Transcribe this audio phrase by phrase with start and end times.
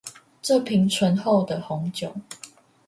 [0.41, 2.11] 這瓶醇厚的紅酒